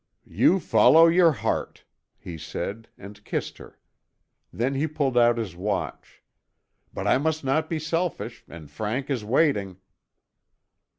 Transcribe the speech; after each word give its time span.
"You 0.31 0.59
follow 0.59 1.05
your 1.05 1.31
heart," 1.31 1.83
he 2.17 2.35
said 2.35 2.87
and 2.97 3.23
kissed 3.23 3.59
her. 3.59 3.77
Then 4.51 4.73
he 4.73 4.87
pulled 4.87 5.15
out 5.15 5.37
his 5.37 5.55
watch. 5.55 6.23
"But 6.91 7.05
I 7.05 7.19
must 7.19 7.43
not 7.43 7.69
be 7.69 7.77
selfish 7.77 8.43
and 8.47 8.71
Frank 8.71 9.11
is 9.11 9.23
waiting." 9.23 9.77